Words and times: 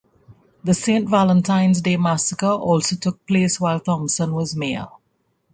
The 0.63 0.73
Saint 0.73 1.07
Valentine's 1.07 1.79
Day 1.81 1.95
Massacre 1.95 2.47
also 2.49 2.95
took 2.95 3.23
place 3.27 3.61
while 3.61 3.79
Thompson 3.79 4.33
was 4.33 4.55
mayor. 4.55 4.87